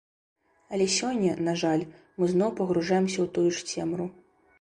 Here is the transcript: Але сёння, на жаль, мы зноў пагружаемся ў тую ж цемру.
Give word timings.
Але 0.77 0.85
сёння, 0.99 1.35
на 1.47 1.53
жаль, 1.63 1.83
мы 2.21 2.25
зноў 2.33 2.55
пагружаемся 2.61 3.19
ў 3.25 3.29
тую 3.37 3.49
ж 3.59 3.67
цемру. 3.73 4.09